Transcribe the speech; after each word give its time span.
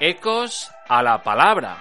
Ecos 0.00 0.70
a 0.88 1.04
la 1.04 1.22
palabra. 1.22 1.78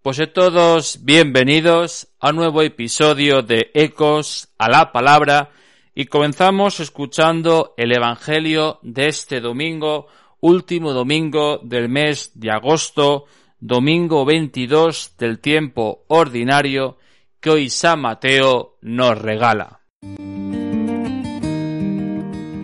Pues 0.00 0.20
todos 0.32 1.04
bienvenidos 1.04 2.08
a 2.20 2.30
un 2.30 2.36
nuevo 2.36 2.62
episodio 2.62 3.42
de 3.42 3.72
Ecos 3.74 4.48
a 4.58 4.70
la 4.70 4.92
palabra 4.92 5.50
y 5.92 6.06
comenzamos 6.06 6.78
escuchando 6.78 7.74
el 7.76 7.92
Evangelio 7.92 8.78
de 8.82 9.08
este 9.08 9.40
domingo, 9.40 10.06
último 10.40 10.92
domingo 10.92 11.58
del 11.58 11.88
mes 11.88 12.30
de 12.34 12.52
agosto, 12.52 13.24
domingo 13.58 14.24
22 14.24 15.16
del 15.18 15.40
tiempo 15.40 16.04
ordinario 16.06 16.96
que 17.40 17.50
hoy 17.50 17.70
San 17.70 18.00
Mateo 18.00 18.78
nos 18.82 19.18
regala. 19.20 19.81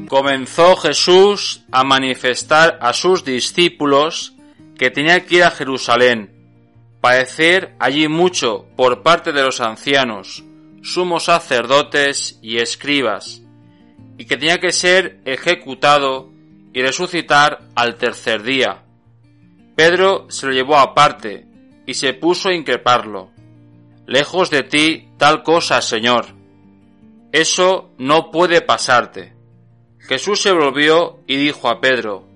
Comenzó 0.09 0.75
Jesús 0.77 1.65
a 1.71 1.85
manifestar 1.85 2.79
a 2.81 2.95
sus 2.95 3.25
discípulos 3.25 4.35
que 4.79 4.91
tenía 4.91 5.27
que 5.27 5.37
ir 5.37 5.45
a 5.45 5.51
Jerusalén, 5.51 6.33
padecer 7.03 7.75
allí 7.79 8.09
mucho 8.09 8.67
por 8.75 9.03
parte 9.03 9.33
de 9.33 9.43
los 9.43 9.61
ancianos, 9.61 10.43
sumos 10.83 11.25
sacerdotes 11.25 12.39
y 12.41 12.57
escribas, 12.57 13.43
y 14.17 14.25
que 14.25 14.39
tenía 14.39 14.57
que 14.59 14.73
ser 14.73 15.21
ejecutado 15.27 16.31
y 16.73 16.81
resucitar 16.81 17.61
al 17.75 17.97
tercer 17.97 18.43
día. 18.43 18.85
Pedro 19.77 20.27
se 20.31 20.47
lo 20.47 20.53
llevó 20.53 20.79
aparte 20.79 21.47
y 21.87 21.93
se 21.93 22.15
puso 22.15 22.49
a 22.49 22.55
increparlo. 22.55 23.31
Lejos 24.07 24.49
de 24.49 24.63
ti 24.63 25.09
tal 25.19 25.43
cosa, 25.43 25.83
Señor. 25.83 26.27
Eso 27.31 27.91
no 27.99 28.31
puede 28.31 28.63
pasarte. 28.63 29.38
Jesús 30.09 30.41
se 30.41 30.53
volvió 30.53 31.21
y 31.27 31.37
dijo 31.37 31.69
a 31.69 31.81
Pedro, 31.81 32.27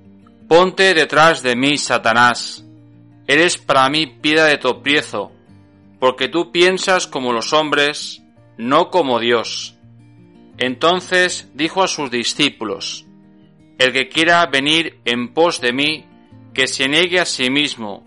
Ponte 0.46 0.92
detrás 0.92 1.42
de 1.42 1.56
mí, 1.56 1.78
Satanás. 1.78 2.66
Eres 3.26 3.56
para 3.56 3.88
mí 3.88 4.06
piedra 4.06 4.44
de 4.44 4.58
tropiezo, 4.58 5.32
porque 5.98 6.28
tú 6.28 6.52
piensas 6.52 7.06
como 7.06 7.32
los 7.32 7.54
hombres, 7.54 8.22
no 8.58 8.90
como 8.90 9.18
Dios. 9.20 9.78
Entonces 10.58 11.50
dijo 11.54 11.82
a 11.82 11.88
sus 11.88 12.10
discípulos, 12.10 13.06
El 13.78 13.94
que 13.94 14.10
quiera 14.10 14.44
venir 14.44 15.00
en 15.06 15.32
pos 15.32 15.62
de 15.62 15.72
mí, 15.72 16.04
que 16.52 16.66
se 16.66 16.88
niegue 16.88 17.20
a 17.20 17.24
sí 17.24 17.48
mismo, 17.48 18.06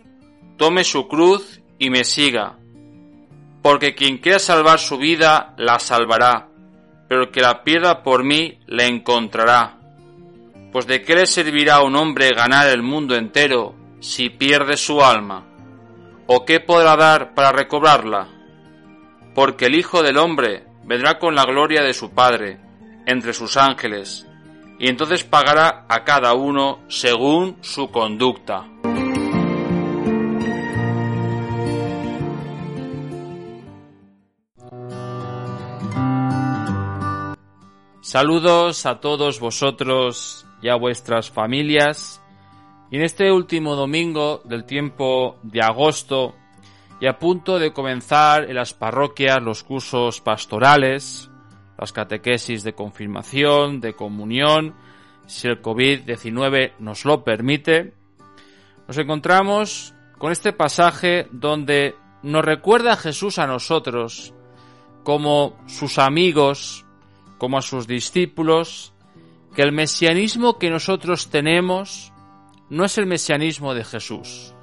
tome 0.58 0.84
su 0.84 1.08
cruz 1.08 1.62
y 1.80 1.90
me 1.90 2.04
siga. 2.04 2.60
Porque 3.64 3.96
quien 3.96 4.20
quiera 4.20 4.38
salvar 4.38 4.78
su 4.78 5.00
vida, 5.00 5.56
la 5.58 5.80
salvará 5.80 6.50
pero 7.08 7.32
que 7.32 7.42
la 7.42 7.64
pierda 7.64 8.04
por 8.04 8.24
mí 8.24 8.60
la 8.68 8.86
encontrará. 8.86 9.78
Pues 10.72 10.88
de 10.88 11.02
qué 11.02 11.16
le 11.16 11.26
servirá 11.26 11.76
a 11.76 11.84
un 11.84 11.96
hombre 11.96 12.30
ganar 12.36 12.68
el 12.68 12.82
mundo 12.82 13.16
entero 13.16 13.76
si 14.00 14.30
pierde 14.30 14.78
su 14.78 15.04
alma? 15.04 15.46
¿O 16.28 16.46
qué 16.46 16.60
podrá 16.60 16.96
dar 16.96 17.34
para 17.34 17.52
recobrarla? 17.52 18.28
Porque 19.34 19.66
el 19.66 19.76
Hijo 19.76 20.04
del 20.04 20.18
Hombre 20.18 20.66
vendrá 20.84 21.18
con 21.20 21.36
la 21.36 21.44
gloria 21.44 21.82
de 21.82 21.94
su 21.94 22.12
Padre 22.12 22.60
entre 23.06 23.34
sus 23.34 23.58
ángeles, 23.58 24.28
y 24.80 24.90
entonces 24.90 25.24
pagará 25.24 25.86
a 25.88 26.04
cada 26.04 26.34
uno 26.34 26.80
según 26.88 27.58
su 27.62 27.92
conducta. 27.92 28.66
Saludos 38.16 38.86
a 38.86 39.02
todos 39.02 39.42
vosotros 39.42 40.48
y 40.62 40.70
a 40.70 40.76
vuestras 40.76 41.30
familias. 41.30 42.22
Y 42.90 42.96
en 42.96 43.04
este 43.04 43.30
último 43.30 43.76
domingo 43.76 44.42
del 44.46 44.64
tiempo 44.64 45.36
de 45.44 45.62
agosto 45.62 46.34
y 47.02 47.08
a 47.08 47.20
punto 47.20 47.60
de 47.60 47.74
comenzar 47.74 48.46
en 48.46 48.56
las 48.56 48.74
parroquias 48.74 49.44
los 49.44 49.66
cursos 49.66 50.22
pastorales, 50.22 51.30
las 51.78 51.92
catequesis 51.92 52.64
de 52.64 52.72
confirmación, 52.72 53.82
de 53.82 53.98
comunión, 53.98 54.76
si 55.26 55.50
el 55.50 55.62
COVID-19 55.62 56.76
nos 56.80 57.04
lo 57.04 57.22
permite, 57.22 57.96
nos 58.88 58.98
encontramos 58.98 59.94
con 60.18 60.32
este 60.32 60.54
pasaje 60.54 61.28
donde 61.34 61.96
nos 62.24 62.46
recuerda 62.46 62.96
Jesús 62.96 63.40
a 63.40 63.46
nosotros 63.46 64.34
como 65.04 65.58
sus 65.68 66.00
amigos, 66.00 66.85
como 67.46 67.60
a 67.60 67.62
sus 67.62 67.86
discípulos 67.86 68.92
que 69.56 69.62
el 69.62 69.72
mesianismo 69.72 70.58
que 70.58 70.72
nosotros 70.72 71.30
tenemos 71.30 72.12
no 72.72 72.86
es 72.86 72.98
el 72.98 73.06
mesianismo 73.06 73.76
de 73.76 73.84
Jesús. 73.84 74.56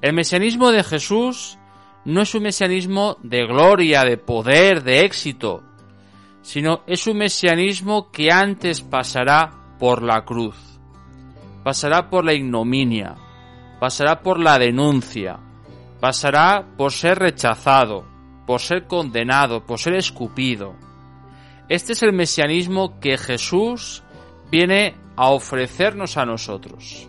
El 0.00 0.14
mesianismo 0.14 0.70
de 0.70 0.82
Jesús 0.84 1.58
no 2.06 2.22
es 2.22 2.34
un 2.34 2.44
mesianismo 2.44 3.18
de 3.22 3.44
gloria, 3.44 4.04
de 4.04 4.16
poder, 4.16 4.84
de 4.84 5.04
éxito, 5.04 5.62
sino 6.40 6.80
es 6.86 7.06
un 7.06 7.18
mesianismo 7.18 8.10
que 8.10 8.32
antes 8.32 8.80
pasará 8.80 9.76
por 9.78 10.02
la 10.02 10.24
cruz, 10.24 10.56
pasará 11.62 12.08
por 12.08 12.24
la 12.24 12.32
ignominia, 12.32 13.16
pasará 13.78 14.22
por 14.22 14.40
la 14.40 14.58
denuncia, 14.58 15.38
pasará 16.00 16.66
por 16.74 16.90
ser 16.90 17.18
rechazado, 17.18 18.06
por 18.46 18.60
ser 18.60 18.86
condenado, 18.86 19.66
por 19.66 19.78
ser 19.78 19.94
escupido 19.94 20.87
este 21.68 21.92
es 21.92 22.02
el 22.02 22.12
mesianismo 22.12 22.98
que 23.00 23.18
Jesús 23.18 24.02
viene 24.50 24.96
a 25.16 25.30
ofrecernos 25.30 26.16
a 26.16 26.24
nosotros. 26.24 27.06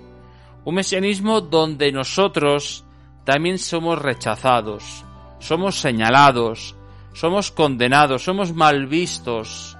Un 0.65 0.75
mesianismo 0.75 1.41
donde 1.41 1.91
nosotros 1.91 2.83
también 3.23 3.57
somos 3.57 4.01
rechazados, 4.01 5.05
somos 5.39 5.79
señalados, 5.79 6.75
somos 7.13 7.51
condenados, 7.51 8.23
somos 8.23 8.53
mal 8.53 8.87
vistos, 8.87 9.77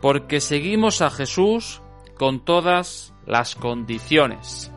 porque 0.00 0.40
seguimos 0.40 1.00
a 1.00 1.10
Jesús 1.10 1.80
con 2.16 2.44
todas 2.44 3.14
las 3.26 3.54
condiciones. 3.54 4.72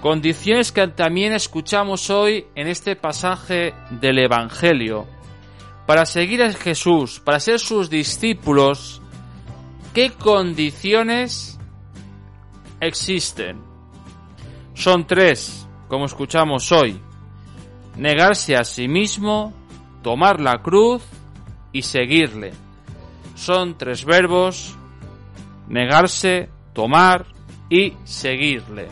Condiciones 0.00 0.72
que 0.72 0.88
también 0.88 1.34
escuchamos 1.34 2.08
hoy 2.08 2.46
en 2.54 2.68
este 2.68 2.96
pasaje 2.96 3.74
del 3.90 4.18
Evangelio 4.18 5.06
para 5.90 6.06
seguir 6.06 6.40
a 6.40 6.52
Jesús, 6.52 7.18
para 7.18 7.40
ser 7.40 7.58
sus 7.58 7.90
discípulos, 7.90 9.02
¿qué 9.92 10.12
condiciones 10.12 11.58
existen? 12.80 13.60
Son 14.72 15.04
tres, 15.04 15.66
como 15.88 16.04
escuchamos 16.04 16.70
hoy. 16.70 17.00
Negarse 17.96 18.54
a 18.54 18.62
sí 18.62 18.86
mismo, 18.86 19.52
tomar 20.00 20.40
la 20.40 20.62
cruz 20.62 21.02
y 21.72 21.82
seguirle. 21.82 22.52
Son 23.34 23.76
tres 23.76 24.04
verbos, 24.04 24.76
negarse, 25.66 26.50
tomar 26.72 27.26
y 27.68 27.94
seguirle. 28.04 28.86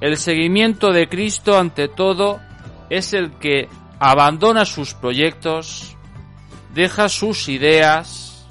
El 0.00 0.16
seguimiento 0.16 0.90
de 0.90 1.06
Cristo 1.06 1.58
ante 1.58 1.88
todo 1.88 2.40
es 2.88 3.12
el 3.12 3.32
que 3.32 3.68
abandona 3.98 4.64
sus 4.64 4.94
proyectos, 4.94 5.96
deja 6.74 7.08
sus 7.08 7.48
ideas 7.48 8.46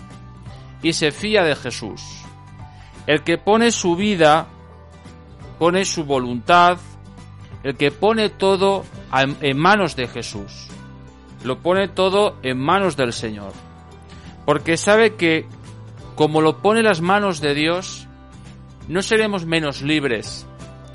y 0.81 0.94
se 0.94 1.11
fía 1.11 1.44
de 1.44 1.56
Jesús. 1.56 2.01
El 3.07 3.23
que 3.23 3.38
pone 3.38 3.72
su 3.72 3.95
vida, 3.95 4.47
pone 5.59 5.85
su 5.85 6.05
voluntad, 6.05 6.78
el 7.63 7.75
que 7.75 7.91
pone 7.91 8.29
todo 8.29 8.85
en 9.41 9.57
manos 9.57 9.95
de 9.95 10.07
Jesús. 10.07 10.67
Lo 11.44 11.59
pone 11.59 11.88
todo 11.88 12.38
en 12.41 12.57
manos 12.57 12.97
del 12.97 13.13
Señor. 13.13 13.53
Porque 14.45 14.78
sabe 14.78 15.16
que 15.16 15.47
como 16.16 16.41
lo 16.41 16.57
pone 16.59 16.81
las 16.81 17.01
manos 17.01 17.41
de 17.41 17.53
Dios, 17.53 18.08
no 18.87 19.02
seremos 19.02 19.46
menos 19.46 19.81
libres, 19.81 20.46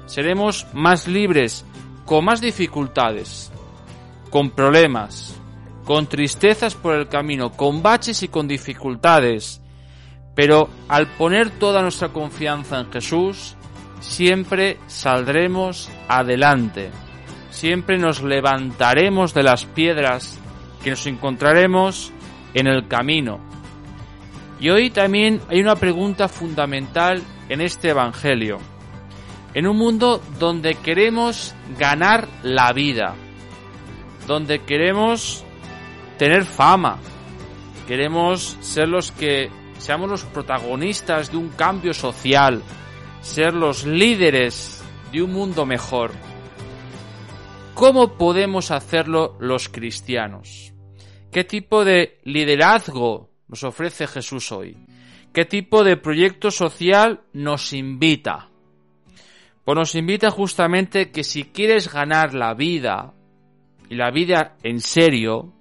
seremos 0.07 0.67
más 0.73 1.07
libres, 1.07 1.65
con 2.07 2.25
más 2.25 2.41
dificultades, 2.41 3.50
con 4.31 4.51
problemas, 4.51 5.39
con 5.85 6.07
tristezas 6.07 6.75
por 6.75 6.95
el 6.95 7.09
camino, 7.09 7.51
con 7.51 7.83
baches 7.83 8.23
y 8.23 8.29
con 8.29 8.49
dificultades. 8.49 9.61
Pero 10.35 10.69
al 10.89 11.09
poner 11.09 11.51
toda 11.51 11.83
nuestra 11.83 12.11
confianza 12.11 12.81
en 12.81 12.93
Jesús, 12.93 13.57
siempre 14.01 14.79
saldremos 14.87 15.91
adelante. 16.09 16.91
Siempre 17.51 17.99
nos 17.99 18.23
levantaremos 18.23 19.35
de 19.35 19.43
las 19.43 19.67
piedras 19.67 20.39
que 20.83 20.91
nos 20.91 21.07
encontraremos 21.07 22.13
en 22.55 22.67
el 22.67 22.87
camino. 22.89 23.41
Y 24.61 24.71
hoy 24.71 24.91
también 24.91 25.41
hay 25.49 25.61
una 25.61 25.77
pregunta 25.77 26.29
fundamental 26.29 27.23
en 27.49 27.61
este 27.61 27.91
Evangelio. 27.91 28.59
En 29.55 29.67
un 29.67 29.77
mundo 29.77 30.23
donde 30.39 30.75
queremos 30.77 31.55
ganar 31.79 32.29
la 32.43 32.73
vida, 32.73 33.15
donde 34.31 34.61
queremos 34.61 35.45
tener 36.17 36.45
fama, 36.45 37.01
queremos 37.89 38.57
ser 38.61 38.89
los 38.89 39.11
que 39.11 39.51
seamos 39.79 40.09
los 40.09 40.23
protagonistas 40.23 41.33
de 41.33 41.37
un 41.37 41.49
cambio 41.49 41.93
social, 41.93 42.63
ser 43.23 43.55
los 43.55 43.85
líderes 43.85 44.85
de 45.11 45.25
un 45.25 45.33
mundo 45.33 45.67
mejor. 45.67 46.13
¿Cómo 47.75 48.17
podemos 48.17 48.71
hacerlo 48.71 49.37
los 49.41 49.69
cristianos? 49.69 50.75
¿Qué 51.33 51.43
tipo 51.43 51.85
de 51.85 52.21
liderazgo 52.23 53.31
nos 53.49 53.65
ofrece 53.65 54.07
Jesús 54.07 54.53
hoy? 54.53 54.77
¿Qué 55.33 55.45
tipo 55.45 55.83
de 55.83 55.97
proyecto 55.97 56.53
social 56.53 57.23
nos 57.33 57.73
invita? 57.73 58.49
Pues 59.65 59.77
nos 59.77 59.97
invita 59.97 60.31
justamente 60.31 61.11
que 61.11 61.25
si 61.25 61.47
quieres 61.47 61.93
ganar 61.93 62.33
la 62.33 62.55
vida, 62.55 63.15
y 63.91 63.97
la 63.97 64.11
vida 64.13 64.57
en 64.63 64.81
serio, 64.81 65.53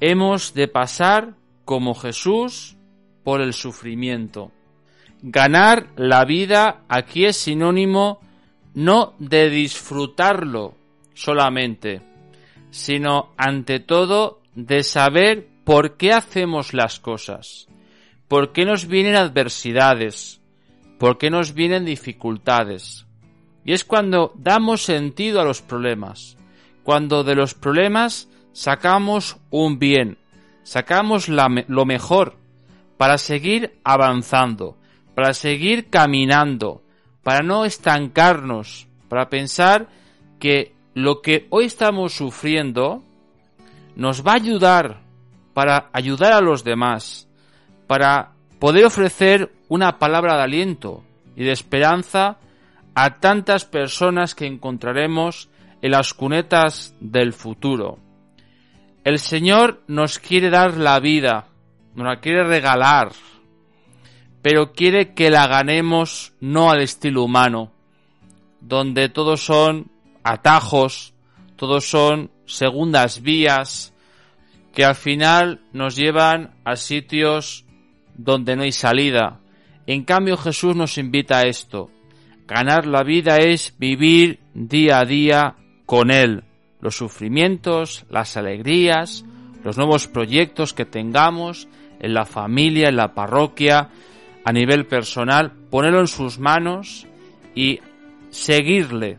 hemos 0.00 0.54
de 0.54 0.66
pasar 0.66 1.34
como 1.66 1.94
Jesús 1.94 2.76
por 3.22 3.42
el 3.42 3.52
sufrimiento. 3.52 4.50
Ganar 5.20 5.88
la 5.96 6.24
vida 6.24 6.84
aquí 6.88 7.26
es 7.26 7.36
sinónimo 7.36 8.20
no 8.74 9.12
de 9.18 9.50
disfrutarlo 9.50 10.74
solamente, 11.12 12.00
sino 12.70 13.32
ante 13.36 13.80
todo 13.80 14.40
de 14.54 14.82
saber 14.82 15.48
por 15.64 15.98
qué 15.98 16.12
hacemos 16.12 16.72
las 16.72 16.98
cosas, 16.98 17.68
por 18.26 18.52
qué 18.52 18.64
nos 18.64 18.86
vienen 18.86 19.16
adversidades, 19.16 20.40
por 20.98 21.18
qué 21.18 21.28
nos 21.28 21.52
vienen 21.52 21.84
dificultades. 21.84 23.04
Y 23.66 23.74
es 23.74 23.84
cuando 23.84 24.32
damos 24.36 24.82
sentido 24.82 25.42
a 25.42 25.44
los 25.44 25.60
problemas, 25.60 26.38
cuando 26.88 27.22
de 27.22 27.34
los 27.34 27.52
problemas 27.52 28.30
sacamos 28.54 29.36
un 29.50 29.78
bien, 29.78 30.16
sacamos 30.62 31.28
lo 31.28 31.84
mejor 31.84 32.36
para 32.96 33.18
seguir 33.18 33.78
avanzando, 33.84 34.78
para 35.14 35.34
seguir 35.34 35.90
caminando, 35.90 36.80
para 37.22 37.42
no 37.42 37.66
estancarnos, 37.66 38.88
para 39.10 39.28
pensar 39.28 39.88
que 40.40 40.72
lo 40.94 41.20
que 41.20 41.46
hoy 41.50 41.66
estamos 41.66 42.14
sufriendo 42.14 43.02
nos 43.94 44.26
va 44.26 44.32
a 44.32 44.36
ayudar 44.36 45.02
para 45.52 45.90
ayudar 45.92 46.32
a 46.32 46.40
los 46.40 46.64
demás, 46.64 47.28
para 47.86 48.30
poder 48.58 48.86
ofrecer 48.86 49.52
una 49.68 49.98
palabra 49.98 50.38
de 50.38 50.42
aliento 50.44 51.04
y 51.36 51.44
de 51.44 51.52
esperanza 51.52 52.38
a 52.94 53.20
tantas 53.20 53.66
personas 53.66 54.34
que 54.34 54.46
encontraremos 54.46 55.50
en 55.82 55.90
las 55.90 56.14
cunetas 56.14 56.94
del 57.00 57.32
futuro. 57.32 57.98
El 59.04 59.18
Señor 59.18 59.82
nos 59.86 60.18
quiere 60.18 60.50
dar 60.50 60.76
la 60.76 61.00
vida, 61.00 61.48
nos 61.94 62.06
la 62.06 62.20
quiere 62.20 62.44
regalar, 62.44 63.12
pero 64.42 64.72
quiere 64.72 65.14
que 65.14 65.30
la 65.30 65.46
ganemos 65.46 66.32
no 66.40 66.70
al 66.70 66.82
estilo 66.82 67.22
humano, 67.24 67.72
donde 68.60 69.08
todos 69.08 69.40
son 69.40 69.90
atajos, 70.22 71.14
todos 71.56 71.88
son 71.88 72.30
segundas 72.46 73.22
vías, 73.22 73.92
que 74.74 74.84
al 74.84 74.94
final 74.94 75.60
nos 75.72 75.96
llevan 75.96 76.54
a 76.64 76.76
sitios 76.76 77.64
donde 78.14 78.56
no 78.56 78.62
hay 78.62 78.72
salida. 78.72 79.40
En 79.86 80.04
cambio 80.04 80.36
Jesús 80.36 80.76
nos 80.76 80.98
invita 80.98 81.38
a 81.38 81.42
esto. 81.42 81.90
Ganar 82.46 82.86
la 82.86 83.02
vida 83.02 83.38
es 83.38 83.74
vivir 83.78 84.40
día 84.54 85.00
a 85.00 85.04
día 85.04 85.56
con 85.88 86.10
Él. 86.10 86.44
Los 86.82 86.98
sufrimientos, 86.98 88.04
las 88.10 88.36
alegrías, 88.36 89.24
los 89.64 89.78
nuevos 89.78 90.06
proyectos 90.06 90.74
que 90.74 90.84
tengamos 90.84 91.66
en 91.98 92.12
la 92.12 92.26
familia, 92.26 92.90
en 92.90 92.96
la 92.96 93.14
parroquia, 93.14 93.88
a 94.44 94.52
nivel 94.52 94.86
personal, 94.86 95.50
ponerlo 95.70 96.00
en 96.00 96.06
sus 96.06 96.38
manos 96.38 97.06
y 97.54 97.80
seguirle, 98.28 99.18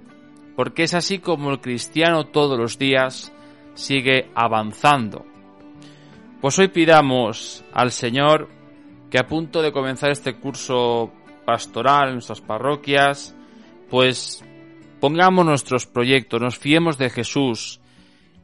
porque 0.55 0.83
es 0.83 0.93
así 0.93 1.17
como 1.17 1.49
el 1.49 1.59
cristiano 1.59 2.27
todos 2.27 2.57
los 2.57 2.77
días 2.77 3.33
sigue 3.73 4.29
avanzando. 4.35 5.25
Pues 6.39 6.59
hoy 6.59 6.67
pidamos 6.67 7.63
al 7.73 7.91
Señor 7.91 8.47
que 9.09 9.17
a 9.17 9.25
punto 9.25 9.63
de 9.63 9.71
comenzar 9.71 10.11
este 10.11 10.35
curso 10.35 11.11
pastoral 11.45 12.09
en 12.09 12.13
nuestras 12.13 12.41
parroquias, 12.41 13.35
pues 13.89 14.43
pongamos 14.99 15.45
nuestros 15.45 15.85
proyectos, 15.85 16.41
nos 16.41 16.57
fiemos 16.57 16.97
de 16.97 17.09
Jesús 17.09 17.79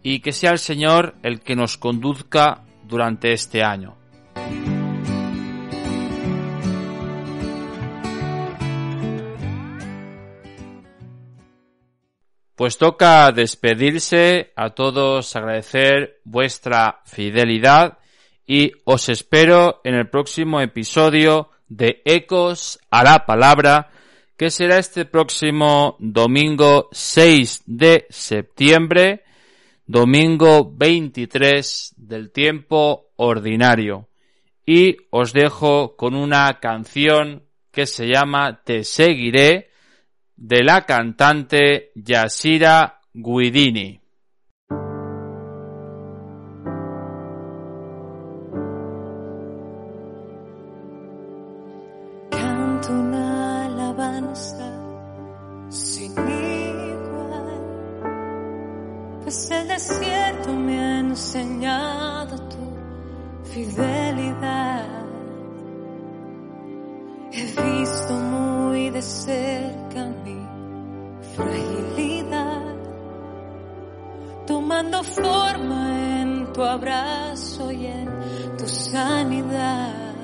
y 0.04 0.20
que 0.20 0.32
sea 0.32 0.52
el 0.52 0.60
Señor 0.60 1.16
el 1.24 1.42
que 1.42 1.56
nos 1.56 1.78
conduzca 1.78 2.64
durante 2.84 3.34
este 3.34 3.64
año. 3.64 3.98
Pues 12.56 12.78
toca 12.78 13.32
despedirse, 13.34 14.54
a 14.56 14.70
todos 14.70 15.36
agradecer 15.36 16.22
vuestra 16.24 17.02
fidelidad 17.06 17.98
y 18.48 18.72
os 18.86 19.10
espero 19.10 19.82
en 19.84 19.96
el 19.96 20.10
próximo 20.10 20.62
episodio 20.62 21.50
de 21.68 22.02
Ecos 22.06 22.80
a 22.90 23.04
la 23.04 23.26
Palabra, 23.26 23.90
que 24.38 24.50
será 24.50 24.80
este 24.80 25.06
próximo 25.06 25.96
domingo 26.00 26.90
6 26.92 27.64
de 27.66 28.06
septiembre, 28.10 29.24
domingo 29.86 30.72
23 30.74 31.94
del 31.98 32.32
tiempo 32.32 33.12
ordinario. 33.16 34.10
Y 34.66 34.98
os 35.12 35.32
dejo 35.32 35.96
con 35.96 36.16
una 36.16 36.60
canción 36.60 37.44
que 37.72 37.86
se 37.86 38.08
llama 38.08 38.62
Te 38.64 38.84
seguiré, 38.84 39.70
de 40.36 40.64
la 40.64 40.86
cantante 40.86 41.92
Yasira 41.96 43.00
Guidini. 43.14 44.02
Enseñado 61.16 62.36
tu 62.50 62.66
fidelidad. 63.52 64.86
He 67.32 67.46
visto 67.46 68.14
muy 68.16 68.90
de 68.90 69.02
cerca 69.02 70.02
mi 70.26 70.40
fragilidad, 71.36 72.76
tomando 74.46 75.04
forma 75.04 76.22
en 76.22 76.52
tu 76.52 76.62
abrazo 76.62 77.72
y 77.72 77.86
en 77.86 78.10
tu 78.58 78.68
sanidad. 78.68 80.16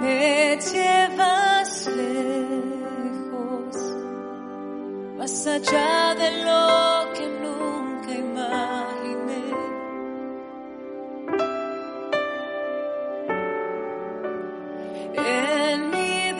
Me 0.00 0.58
llevas 0.58 1.86
lejos, 1.86 2.41
más 5.32 5.46
allá 5.46 6.14
de 6.14 6.30
lo 6.44 7.12
que 7.14 7.26
nunca 7.44 8.10
imaginé. 8.26 9.44
En 15.14 15.90
mi 15.90 16.32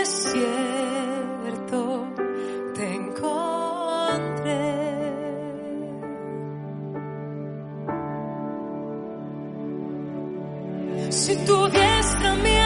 desierto 0.00 0.60
te 2.74 2.84
encontré. 2.94 4.66
Si 11.10 11.36
tu 11.44 11.68
diestra 11.68 12.34
me 12.36 12.57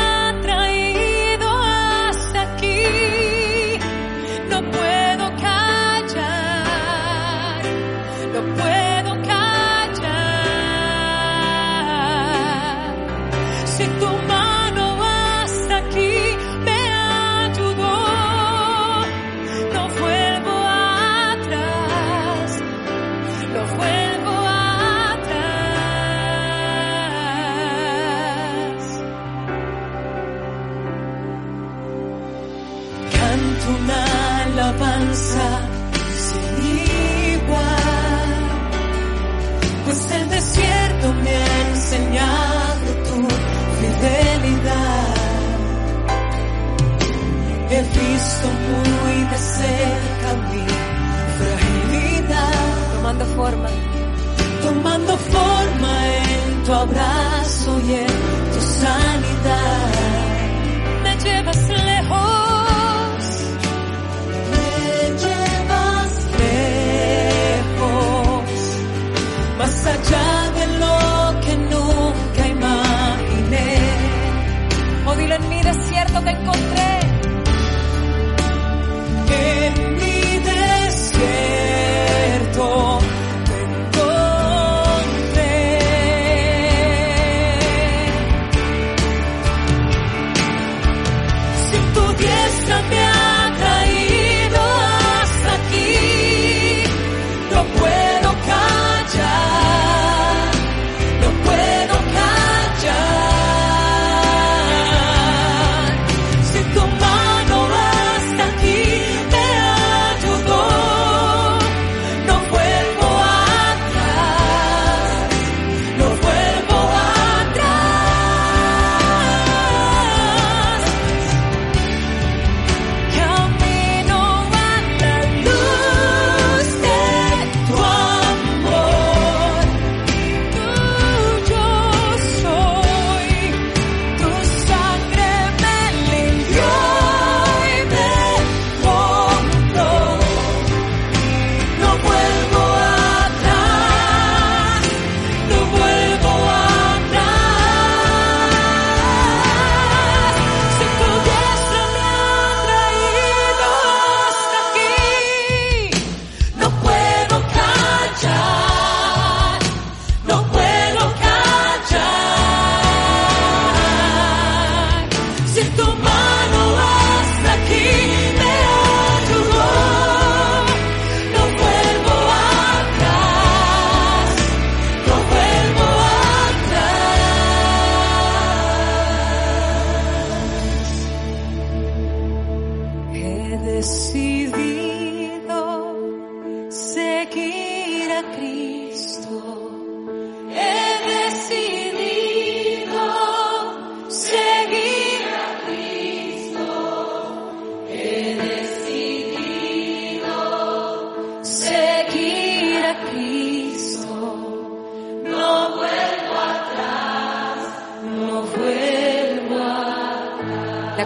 seca 49.59 50.31
mi 50.51 50.65
fragilidad, 51.39 52.53
tomando 52.95 53.25
forma, 53.37 53.69
tomando 54.63 55.13
forma 55.35 55.93
en 56.21 56.65
tu 56.65 56.73
abrazo 56.73 57.71
y 57.87 57.95
en 58.07 58.17
tu 58.53 58.61
sanidad. 58.83 59.91
Me 61.05 61.13
llevas 61.25 61.63
lejos, 61.91 63.25
me 64.53 64.69
llevas 65.23 66.13
lejos, 67.23 68.45
más 69.59 69.87
allá 69.95 70.29
de 70.59 70.67
lo 70.83 70.97
que 71.45 71.55
nunca 71.73 72.43
imaginé. 72.57 73.71
O 75.07 75.11
oh, 75.11 75.15
en 75.15 75.49
mi 75.49 75.61
desierto 75.63 76.21
te 76.23 76.31
encontré. 76.31 76.72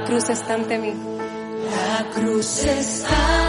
cruz 0.07 0.29
está 0.31 0.55
ante 0.55 0.79
mí. 0.79 0.95
La 1.71 2.11
cruz 2.15 2.65
está 2.65 3.46